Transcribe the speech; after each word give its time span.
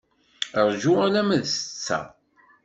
Rju 0.69 0.93
alamma 1.05 1.37
d 1.43 1.45
ssetta. 1.51 1.99